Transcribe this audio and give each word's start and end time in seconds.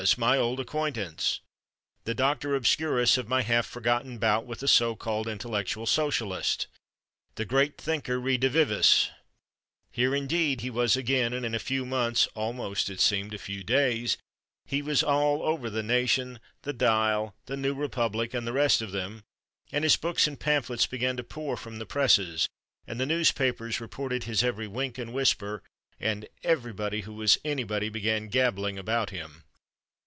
My 0.17 0.35
old 0.35 0.59
acquaintance! 0.59 1.41
The 2.05 2.15
Doctor 2.15 2.55
obscurus 2.55 3.19
of 3.19 3.27
my 3.29 3.43
half 3.43 3.67
forgotten 3.67 4.17
bout 4.17 4.47
with 4.47 4.61
the 4.61 4.67
so 4.67 4.95
called 4.95 5.27
intellectual 5.27 5.85
Socialist! 5.85 6.65
The 7.35 7.45
Great 7.45 7.77
Thinker 7.77 8.19
redivivus! 8.19 9.09
Here, 9.91 10.15
indeed, 10.15 10.61
he 10.61 10.71
was 10.71 10.97
again, 10.97 11.33
and 11.33 11.45
in 11.45 11.53
a 11.53 11.59
few 11.59 11.85
months—almost 11.85 12.89
it 12.89 12.99
seemed 12.99 13.35
a 13.35 13.37
few 13.37 13.63
days—he 13.63 14.81
was 14.81 15.03
all 15.03 15.43
over 15.43 15.69
the 15.69 15.83
Nation, 15.83 16.39
the 16.63 16.73
Dial, 16.73 17.35
the 17.45 17.55
New 17.55 17.75
Republic 17.75 18.33
and 18.33 18.47
the 18.47 18.53
rest 18.53 18.81
of 18.81 18.91
them, 18.91 19.21
and 19.71 19.83
his 19.83 19.97
books 19.97 20.25
and 20.25 20.39
pamphlets 20.39 20.87
began 20.87 21.15
to 21.17 21.23
pour 21.23 21.55
from 21.55 21.77
the 21.77 21.85
presses, 21.85 22.49
and 22.87 22.99
the 22.99 23.05
newspapers 23.05 23.79
reported 23.79 24.23
his 24.23 24.41
every 24.43 24.67
wink 24.67 24.97
and 24.97 25.13
whisper, 25.13 25.61
and 25.99 26.27
everybody 26.41 27.01
who 27.01 27.13
was 27.13 27.37
anybody 27.45 27.87
began 27.87 28.29
gabbling 28.29 28.79
about 28.79 29.11
him. 29.11 29.43